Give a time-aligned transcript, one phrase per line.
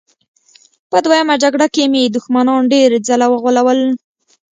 [0.91, 3.81] په دویمه جګړه کې مې دښمنان ډېر ځله وغولول